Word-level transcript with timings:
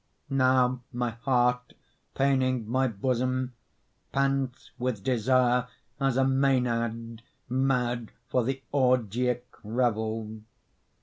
Now 0.31 0.81
my 0.91 1.11
heart, 1.11 1.75
paining 2.15 2.67
my 2.67 2.87
bosom, 2.87 3.53
Pants 4.11 4.71
with 4.79 5.03
desire 5.03 5.67
as 5.99 6.17
a 6.17 6.23
mænad 6.23 7.19
Mad 7.47 8.09
for 8.27 8.43
the 8.43 8.63
orgiac 8.73 9.43
revel. 9.63 10.41